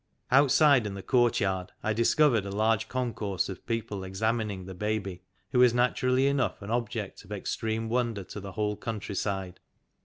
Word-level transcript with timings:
Outside 0.31 0.87
in 0.87 0.95
the 0.95 1.03
courtyard 1.03 1.73
I 1.83 1.93
discovered 1.93 2.43
a 2.43 2.49
large 2.49 2.89
con 2.89 3.13
course 3.13 3.49
of 3.49 3.67
people 3.67 4.03
examining 4.03 4.65
the 4.65 4.73
baby, 4.73 5.21
who 5.51 5.59
was 5.59 5.75
natur 5.75 6.07
ally 6.09 6.21
enough 6.23 6.59
an 6.63 6.71
object 6.71 7.23
of 7.23 7.31
extreme 7.31 7.87
wonder 7.87 8.23
to 8.23 8.39
the 8.39 8.53
whole 8.53 8.77
country 8.77 9.13
side. 9.13 9.59